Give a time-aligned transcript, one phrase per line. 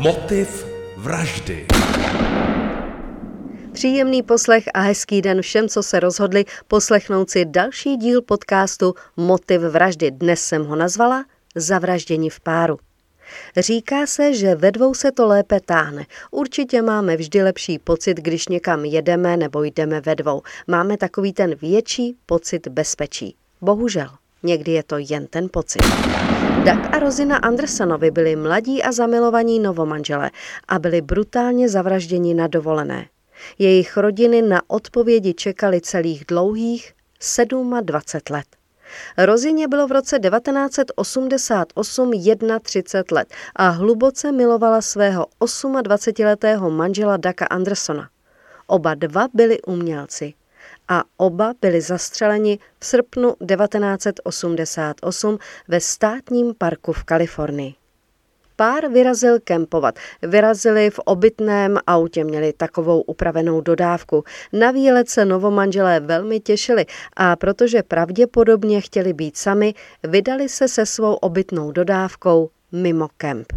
[0.00, 0.66] Motiv
[0.96, 1.66] vraždy.
[3.72, 9.60] Příjemný poslech a hezký den všem, co se rozhodli poslechnout si další díl podcastu Motiv
[9.60, 10.10] vraždy.
[10.10, 11.24] Dnes jsem ho nazvala
[11.56, 12.78] Zavraždění v páru.
[13.56, 16.06] Říká se, že ve dvou se to lépe táhne.
[16.30, 20.42] Určitě máme vždy lepší pocit, když někam jedeme nebo jdeme ve dvou.
[20.66, 23.34] Máme takový ten větší pocit bezpečí.
[23.60, 24.08] Bohužel,
[24.42, 25.82] někdy je to jen ten pocit.
[26.60, 30.30] Doug a Rozina Andersonovi byli mladí a zamilovaní novomanželé
[30.68, 33.06] a byli brutálně zavražděni na dovolené.
[33.58, 36.92] Jejich rodiny na odpovědi čekali celých dlouhých
[37.82, 38.46] 27 let.
[39.18, 42.10] Rozině bylo v roce 1988
[42.62, 48.08] 31 let a hluboce milovala svého 28-letého manžela Daka Andersona.
[48.66, 50.34] Oba dva byli umělci
[50.90, 55.38] a oba byli zastřeleni v srpnu 1988
[55.68, 57.74] ve státním parku v Kalifornii.
[58.56, 59.94] Pár vyrazil kempovat.
[60.22, 64.24] Vyrazili v obytném autě, měli takovou upravenou dodávku.
[64.52, 70.86] Na výlet se novomanželé velmi těšili a protože pravděpodobně chtěli být sami, vydali se se
[70.86, 73.52] svou obytnou dodávkou mimo kemp.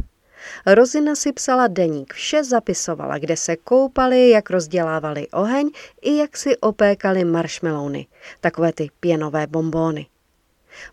[0.66, 5.70] Rozina si psala deník, vše zapisovala, kde se koupali, jak rozdělávali oheň
[6.02, 8.08] i jak si opékali marshmallowny,
[8.42, 10.08] takové ty pěnové bombóny.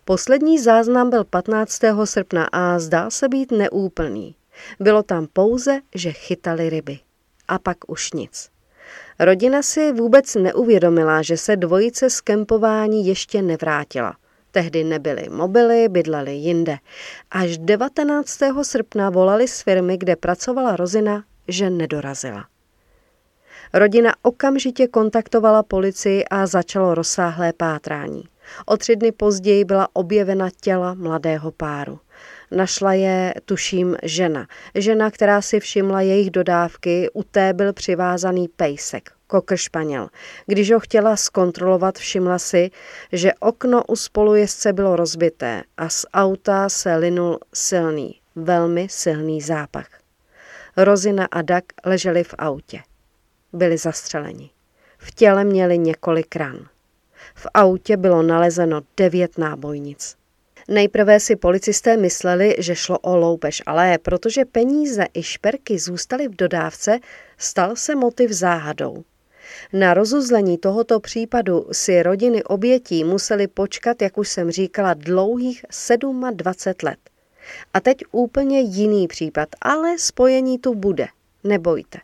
[0.05, 1.79] Poslední záznam byl 15.
[2.03, 4.35] srpna a zdá se být neúplný.
[4.79, 6.99] Bylo tam pouze, že chytali ryby.
[7.47, 8.49] A pak už nic.
[9.19, 14.15] Rodina si vůbec neuvědomila, že se dvojice z kempování ještě nevrátila.
[14.51, 16.77] Tehdy nebyly mobily, bydleli jinde.
[17.31, 18.39] Až 19.
[18.61, 22.45] srpna volali z firmy, kde pracovala Rozina, že nedorazila.
[23.73, 28.23] Rodina okamžitě kontaktovala policii a začalo rozsáhlé pátrání.
[28.65, 31.99] O tři dny později byla objevena těla mladého páru.
[32.51, 34.47] Našla je, tuším, žena.
[34.75, 40.09] Žena, která si všimla jejich dodávky, u té byl přivázaný pejsek, kokr španěl.
[40.45, 42.71] Když ho chtěla zkontrolovat, všimla si,
[43.11, 49.87] že okno u spolujezdce bylo rozbité a z auta se linul silný, velmi silný zápach.
[50.77, 52.81] Rozina a Dak leželi v autě.
[53.53, 54.49] Byli zastřeleni.
[54.97, 56.70] V těle měli několik ran.
[57.35, 60.15] V autě bylo nalezeno devět nábojnic.
[60.67, 66.35] Nejprve si policisté mysleli, že šlo o loupež, ale protože peníze i šperky zůstaly v
[66.35, 66.99] dodávce,
[67.37, 69.03] stal se motiv záhadou.
[69.73, 75.65] Na rozuzlení tohoto případu si rodiny obětí museli počkat, jak už jsem říkala, dlouhých
[76.31, 76.99] 27 let.
[77.73, 81.07] A teď úplně jiný případ, ale spojení tu bude.
[81.43, 81.99] Nebojte.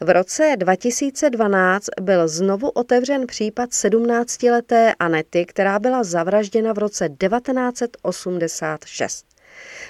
[0.00, 9.26] V roce 2012 byl znovu otevřen případ 17-leté Anety, která byla zavražděna v roce 1986.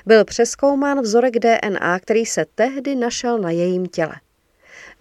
[0.06, 4.14] Byl přeskoumán vzorek DNA, který se tehdy našel na jejím těle.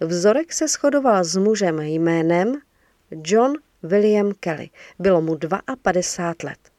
[0.00, 2.54] Vzorek se shodoval s mužem jménem
[3.10, 3.52] John
[3.82, 4.70] William Kelly.
[4.98, 5.38] Bylo mu
[5.82, 6.69] 52 let.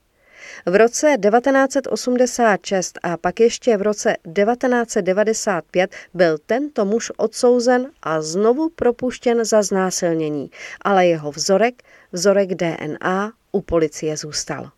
[0.65, 8.69] V roce 1986 a pak ještě v roce 1995 byl tento muž odsouzen a znovu
[8.69, 10.51] propuštěn za znásilnění,
[10.81, 14.71] ale jeho vzorek, vzorek DNA, u policie zůstal.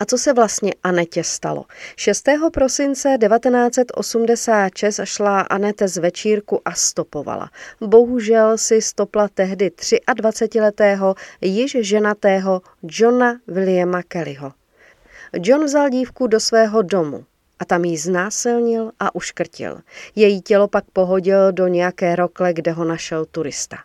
[0.00, 1.64] A co se vlastně Anetě stalo?
[1.96, 2.24] 6.
[2.52, 7.50] prosince 1986 šla Anete z večírku a stopovala.
[7.80, 14.52] Bohužel si stopla tehdy 23-letého, již ženatého Johna Williama Kellyho.
[15.32, 17.24] John vzal dívku do svého domu
[17.58, 19.80] a tam jí znásilnil a uškrtil.
[20.14, 23.76] Její tělo pak pohodil do nějaké rokle, kde ho našel turista.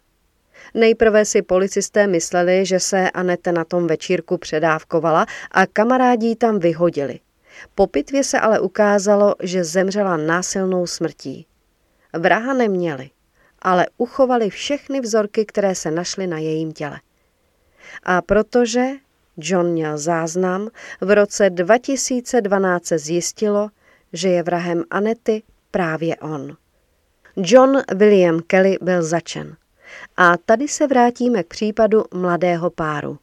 [0.73, 7.19] Nejprve si policisté mysleli, že se Anete na tom večírku předávkovala a kamarádi tam vyhodili.
[7.75, 11.47] Po pitvě se ale ukázalo, že zemřela násilnou smrtí.
[12.13, 13.09] Vraha neměli,
[13.61, 16.99] ale uchovali všechny vzorky, které se našly na jejím těle.
[18.03, 18.87] A protože
[19.37, 20.69] John měl záznam,
[21.01, 23.69] v roce 2012 se zjistilo,
[24.13, 26.57] že je vrahem Anety právě on.
[27.35, 29.55] John William Kelly byl začen.
[30.17, 33.17] A tady se vrátíme k případu mladého páru.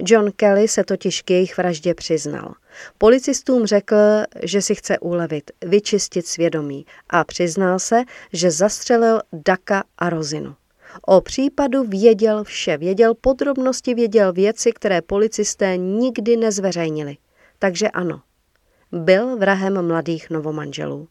[0.00, 2.54] John Kelly se totiž k jejich vraždě přiznal.
[2.98, 3.96] Policistům řekl,
[4.42, 10.54] že si chce ulevit, vyčistit svědomí a přiznal se, že zastřelil Daka a Rozinu.
[11.02, 17.16] O případu věděl vše, věděl podrobnosti, věděl věci, které policisté nikdy nezveřejnili.
[17.58, 18.20] Takže ano,
[18.92, 21.08] byl vrahem mladých novomanželů.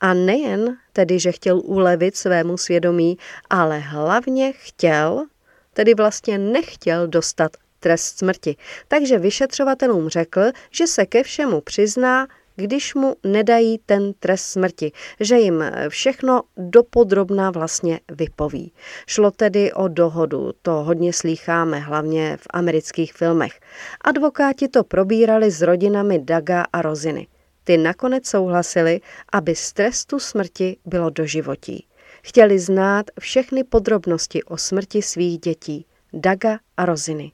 [0.00, 3.18] A nejen tedy, že chtěl ulevit svému svědomí,
[3.50, 5.26] ale hlavně chtěl,
[5.72, 8.56] tedy vlastně nechtěl dostat trest smrti.
[8.88, 12.26] Takže vyšetřovatelům řekl, že se ke všemu přizná,
[12.56, 18.72] když mu nedají ten trest smrti, že jim všechno dopodrobná vlastně vypoví.
[19.06, 23.60] Šlo tedy o dohodu, to hodně slýcháme, hlavně v amerických filmech.
[24.04, 27.26] Advokáti to probírali s rodinami Daga a Roziny.
[27.70, 29.00] Ty nakonec souhlasili,
[29.32, 31.86] aby z trestu smrti bylo doživotí.
[32.22, 37.32] Chtěli znát všechny podrobnosti o smrti svých dětí, Daga a Roziny.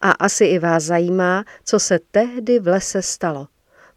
[0.00, 3.46] A asi i vás zajímá, co se tehdy v lese stalo.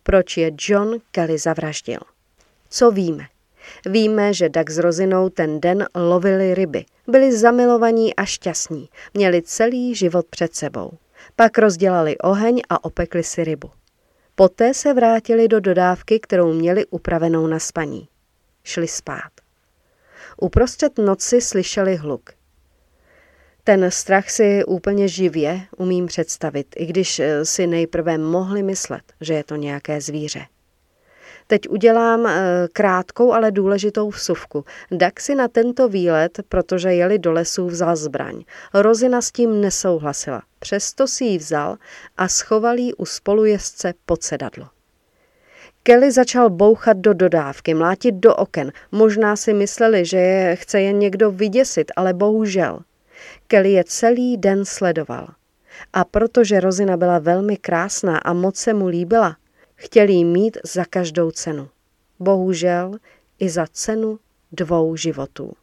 [0.03, 1.99] Proč je John Kelly zavraždil.
[2.69, 3.23] Co víme?
[3.85, 6.85] Víme, že Doug s Rozinou ten den lovili ryby.
[7.07, 8.89] Byli zamilovaní a šťastní.
[9.13, 10.91] Měli celý život před sebou.
[11.35, 13.69] Pak rozdělali oheň a opekli si rybu.
[14.35, 18.07] Poté se vrátili do dodávky, kterou měli upravenou na spaní.
[18.63, 19.31] Šli spát.
[20.37, 22.29] Uprostřed noci slyšeli hluk.
[23.63, 29.33] Ten strach si úplně živě umím představit, i když eh, si nejprve mohli myslet, že
[29.33, 30.45] je to nějaké zvíře.
[31.47, 34.65] Teď udělám eh, krátkou, ale důležitou vsuvku.
[34.91, 38.43] Dak si na tento výlet, protože jeli do lesů, vzal zbraň.
[38.73, 40.41] Rozina s tím nesouhlasila.
[40.59, 41.77] Přesto si ji vzal
[42.17, 44.67] a schoval ji u spolujezdce pod sedadlo.
[45.83, 48.71] Kelly začal bouchat do dodávky, mlátit do oken.
[48.91, 52.79] Možná si mysleli, že je chce jen někdo vyděsit, ale bohužel.
[53.47, 55.27] Kelly je celý den sledoval.
[55.93, 59.35] A protože Rozina byla velmi krásná a moc se mu líbila,
[59.83, 61.69] chtěl mít za každou cenu.
[62.19, 62.91] Bohužel
[63.39, 64.19] i za cenu
[64.51, 65.53] dvou životů.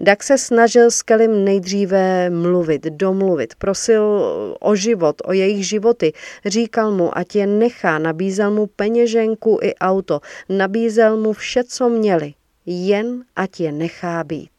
[0.00, 4.02] Dak se snažil s Kellym nejdříve mluvit, domluvit, prosil
[4.60, 6.12] o život, o jejich životy,
[6.46, 12.34] říkal mu, ať je nechá, nabízel mu peněženku i auto, nabízel mu vše, co měli,
[12.66, 14.50] jen ať je nechá být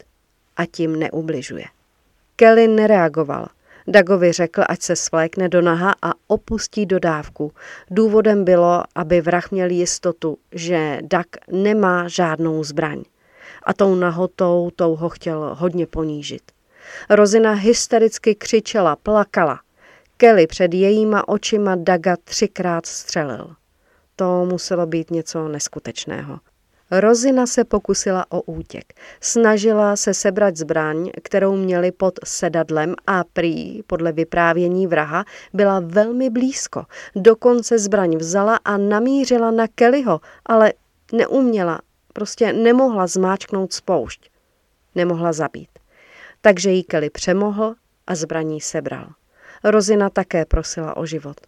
[0.56, 1.64] a tím neubližuje.
[2.36, 3.46] Kelly nereagoval.
[3.88, 7.52] Dagovi řekl, ať se svlékne do naha a opustí dodávku.
[7.90, 13.02] Důvodem bylo, aby vrah měl jistotu, že Dag nemá žádnou zbraň
[13.62, 16.42] a tou nahotou tou ho chtěl hodně ponížit.
[17.10, 19.60] Rozina hystericky křičela, plakala.
[20.16, 23.54] Kelly před jejíma očima Daga třikrát střelil.
[24.16, 26.38] To muselo být něco neskutečného.
[26.92, 28.94] Rozina se pokusila o útěk.
[29.20, 36.30] Snažila se sebrat zbraň, kterou měli pod sedadlem a prý, podle vyprávění vraha, byla velmi
[36.30, 36.84] blízko.
[37.16, 40.72] Dokonce zbraň vzala a namířila na Kellyho, ale
[41.12, 41.80] neuměla
[42.12, 44.30] Prostě nemohla zmáčknout spoušť.
[44.94, 45.68] Nemohla zabít.
[46.40, 47.74] Takže jí Kelly přemohl
[48.06, 49.08] a zbraní sebral.
[49.64, 51.40] Rozina také prosila o život.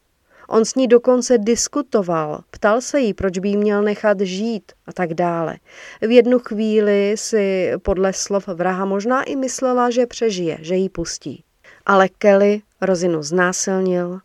[0.49, 4.93] On s ní dokonce diskutoval, ptal se jí, proč by jí měl nechat žít a
[4.93, 5.57] tak dále.
[6.01, 11.45] V jednu chvíli si podle slov vraha možná i myslela, že přežije, že ji pustí.
[11.87, 14.19] Ale Kelly Rozinu znásilnil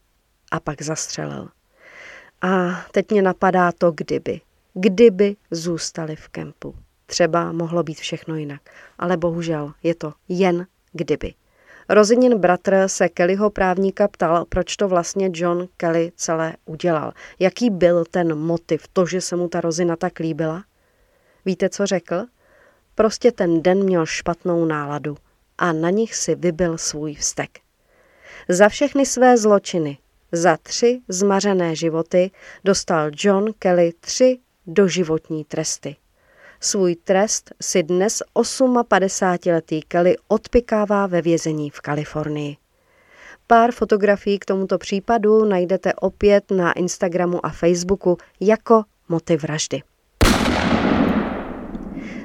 [0.51, 1.47] a pak zastřelil.
[2.41, 4.41] A teď mě napadá to kdyby
[4.73, 6.75] kdyby zůstali v kempu.
[7.05, 8.61] Třeba mohlo být všechno jinak,
[8.99, 11.33] ale bohužel je to jen kdyby.
[11.89, 17.13] Rozinin bratr se Kellyho právníka ptal, proč to vlastně John Kelly celé udělal.
[17.39, 20.63] Jaký byl ten motiv, to, že se mu ta rozina tak líbila?
[21.45, 22.25] Víte, co řekl?
[22.95, 25.17] Prostě ten den měl špatnou náladu
[25.57, 27.49] a na nich si vybil svůj vztek.
[28.49, 29.97] Za všechny své zločiny,
[30.31, 32.31] za tři zmařené životy,
[32.63, 35.95] dostal John Kelly tři doživotní tresty.
[36.61, 42.57] Svůj trest si dnes 58-letý Kelly odpikává ve vězení v Kalifornii.
[43.47, 49.81] Pár fotografií k tomuto případu najdete opět na Instagramu a Facebooku jako motiv vraždy.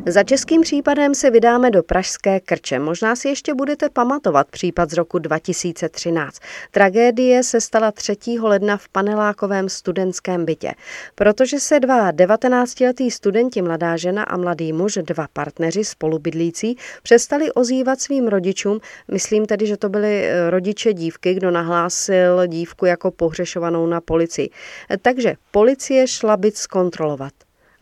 [0.07, 2.79] Za českým případem se vydáme do Pražské Krče.
[2.79, 6.39] Možná si ještě budete pamatovat případ z roku 2013.
[6.71, 8.17] Tragédie se stala 3.
[8.43, 10.73] ledna v panelákovém studentském bytě.
[11.15, 18.01] Protože se dva 19-letí studenti, mladá žena a mladý muž, dva partneři spolubydlící, přestali ozývat
[18.01, 18.81] svým rodičům,
[19.11, 24.51] myslím tedy, že to byli eh, rodiče dívky, kdo nahlásil dívku jako pohřešovanou na policii.
[25.03, 27.33] Takže policie šla byt zkontrolovat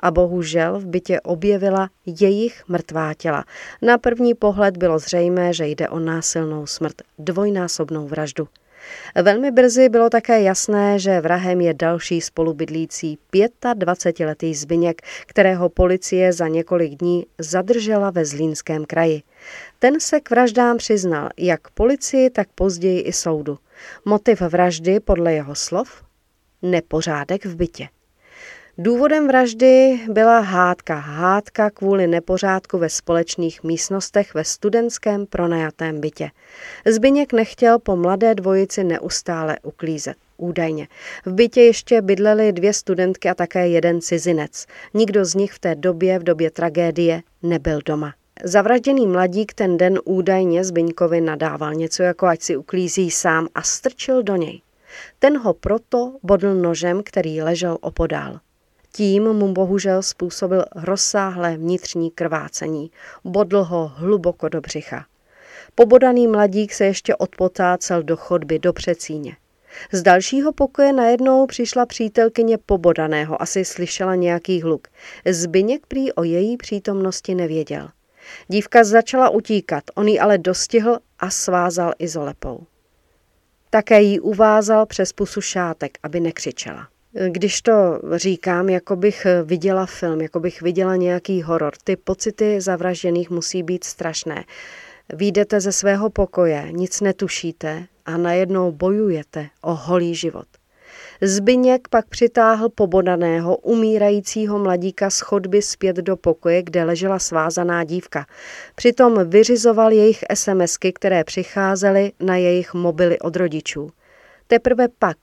[0.02, 3.44] a bohužel v bytě objevila jejich mrtvá těla.
[3.82, 8.48] Na první pohled bylo zřejmé, že jde o násilnou smrt, dvojnásobnou vraždu.
[9.22, 16.48] Velmi brzy bylo také jasné, že vrahem je další spolubydlící 25-letý Zbyněk, kterého policie za
[16.48, 19.22] několik dní zadržela ve Zlínském kraji.
[19.78, 23.58] Ten se k vraždám přiznal jak policii, tak později i soudu.
[24.04, 26.04] Motiv vraždy podle jeho slov?
[26.62, 27.88] Nepořádek v bytě.
[28.78, 30.94] Důvodem vraždy byla hádka.
[30.94, 36.30] Hádka kvůli nepořádku ve společných místnostech ve studentském pronajatém bytě.
[36.86, 40.16] Zbyněk nechtěl po mladé dvojici neustále uklízet.
[40.36, 40.88] údajně.
[41.26, 44.66] V bytě ještě bydleli dvě studentky a také jeden cizinec.
[44.94, 48.14] Nikdo z nich v té době, v době tragédie, nebyl doma.
[48.44, 54.22] Zavražděný mladík ten den údajně Zbyňkovi nadával něco jako ať si uklízí sám a strčil
[54.22, 54.62] do něj.
[55.18, 58.40] Ten ho proto bodl nožem, který ležel opodál.
[58.92, 62.90] Tím mu bohužel způsobil rozsáhlé vnitřní krvácení.
[63.24, 65.06] Bodl ho hluboko do břicha.
[65.74, 69.36] Pobodaný mladík se ještě odpotácel do chodby do přecíně.
[69.92, 74.88] Z dalšího pokoje najednou přišla přítelkyně pobodaného, asi slyšela nějaký hluk.
[75.30, 77.88] Zbyněk prý o její přítomnosti nevěděl.
[78.48, 82.66] Dívka začala utíkat, on ji ale dostihl a svázal izolepou.
[83.70, 86.88] Také jí uvázal přes pusu šátek, aby nekřičela.
[87.28, 93.30] Když to říkám, jako bych viděla film, jako bych viděla nějaký horor, ty pocity zavražděných
[93.30, 94.44] musí být strašné.
[95.14, 100.46] Výjdete ze svého pokoje, nic netušíte a najednou bojujete o holý život.
[101.22, 108.26] Zbyněk pak přitáhl pobodaného, umírajícího mladíka z chodby zpět do pokoje, kde ležela svázaná dívka.
[108.74, 113.90] Přitom vyřizoval jejich SMSky, které přicházely na jejich mobily od rodičů.
[114.46, 115.16] Teprve pak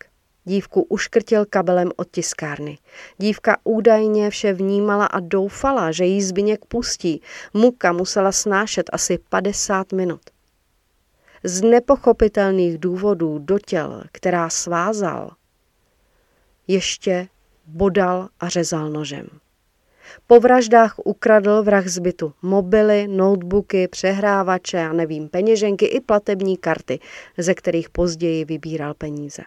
[0.49, 2.77] Dívku uškrtil kabelem od tiskárny.
[3.17, 7.21] Dívka údajně vše vnímala a doufala, že jí Zbyněk pustí.
[7.53, 10.21] Muka musela snášet asi 50 minut.
[11.43, 15.31] Z nepochopitelných důvodů do těl, která svázal,
[16.67, 17.27] ještě
[17.65, 19.27] bodal a řezal nožem.
[20.27, 26.99] Po vraždách ukradl vrah zbytu mobily, notebooky, přehrávače a nevím, peněženky i platební karty,
[27.37, 29.41] ze kterých později vybíral peníze.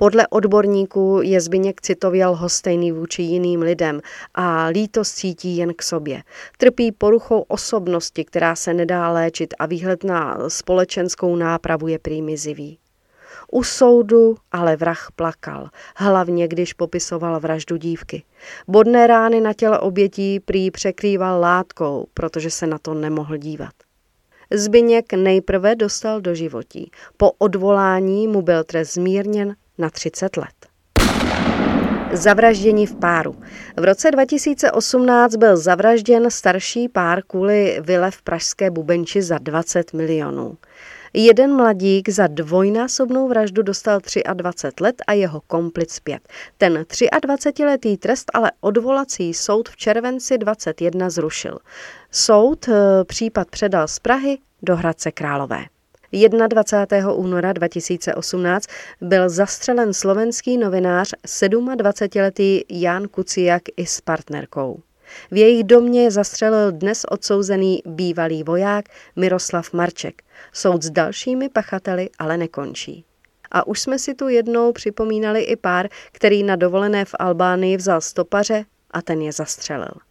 [0.00, 4.00] Podle odborníků je Zbyněk Citověl hostejný vůči jiným lidem
[4.34, 6.22] a lítost cítí jen k sobě.
[6.58, 12.78] Trpí poruchou osobnosti, která se nedá léčit a výhled na společenskou nápravu je přímizivý.
[13.52, 18.22] U soudu ale vrah plakal, hlavně když popisoval vraždu dívky.
[18.68, 23.72] Bodné rány na těle obětí prý překrýval látkou, protože se na to nemohl dívat.
[24.52, 26.90] Zbyněk nejprve dostal do životí.
[27.16, 30.68] Po odvolání mu byl trest zmírněn na 30 let.
[32.12, 33.36] Zavraždění v páru.
[33.76, 40.56] V roce 2018 byl zavražděn starší pár kvůli vile v pražské Bubenči za 20 milionů.
[41.12, 44.00] Jeden mladík za dvojnásobnou vraždu dostal
[44.34, 46.28] 23 let a jeho komplic 5.
[46.58, 51.58] Ten 23-letý trest ale odvolací soud v červenci 21 zrušil.
[52.10, 55.64] Soud eh, případ předal z Prahy do Hradce Králové.
[56.12, 57.12] 21.
[57.12, 58.66] února 2018
[59.00, 64.80] byl zastřelen slovenský novinář 27-letý Jan Kuciak i s partnerkou.
[65.30, 68.84] V jejich domě zastřelil dnes odsouzený bývalý voják
[69.16, 70.22] Miroslav Marček.
[70.52, 73.04] Soud s dalšími pachateli ale nekončí.
[73.50, 78.00] A už jsme si tu jednou připomínali i pár, který na dovolené v Albánii vzal
[78.00, 80.07] stopaře a ten je zastřelil.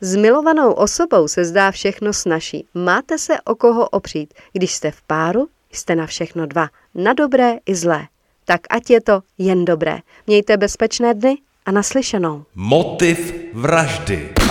[0.00, 2.66] S milovanou osobou se zdá všechno snaží.
[2.74, 4.34] Máte se o koho opřít.
[4.52, 6.68] Když jste v páru, jste na všechno dva.
[6.94, 8.06] Na dobré i zlé.
[8.44, 9.98] Tak ať je to jen dobré.
[10.26, 12.44] Mějte bezpečné dny a naslyšenou.
[12.54, 14.47] Motiv vraždy.